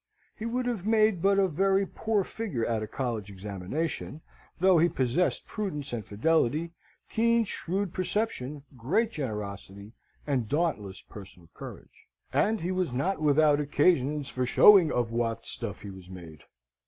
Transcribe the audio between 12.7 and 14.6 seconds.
was not without occasions for